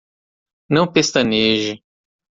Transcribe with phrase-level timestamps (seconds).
[0.67, 1.83] Não pestaneje